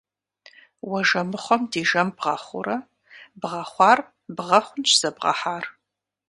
[0.89, 2.77] Уэ жэмыхъуэм ди жэм бгъэхъуурэ,
[3.39, 3.99] бгъэхъуар
[4.35, 5.65] бгъэ хъунщ зэбгъэхьар!